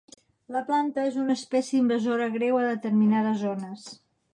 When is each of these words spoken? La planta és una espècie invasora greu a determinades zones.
La 0.55 0.63
planta 0.69 1.03
és 1.11 1.19
una 1.25 1.37
espècie 1.41 1.83
invasora 1.83 2.33
greu 2.41 2.61
a 2.63 2.67
determinades 2.73 3.41
zones. 3.49 3.91